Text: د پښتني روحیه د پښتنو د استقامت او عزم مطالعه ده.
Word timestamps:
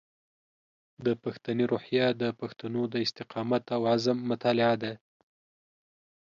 د 1.05 1.07
پښتني 1.23 1.63
روحیه 1.71 2.07
د 2.21 2.23
پښتنو 2.39 2.81
د 2.93 2.95
استقامت 3.05 3.63
او 3.75 3.81
عزم 3.93 4.17
مطالعه 4.31 4.75
ده. 4.83 4.93